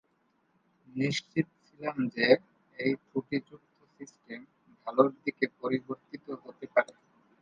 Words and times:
নিশ্চিত 0.89 1.47
ছিলাম 1.65 1.95
যে 2.15 2.25
এই 2.77 2.91
ত্রুটিযুক্ত 3.03 3.77
সিস্টেম 3.97 4.39
ভালোর 4.87 5.09
দিকে 5.23 5.45
পরিবর্তিত 5.59 6.25
হতে 6.43 6.65
পারে। 6.73 6.93